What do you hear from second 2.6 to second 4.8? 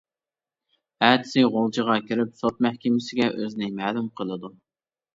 مەھكىمىسىگە ئۆزىنى مەلۇم قىلىدۇ.